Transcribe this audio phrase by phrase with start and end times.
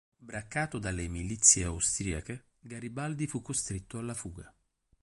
[0.17, 4.51] Braccato dalle milizie austriache, Garibaldi fu costretto alla fuga.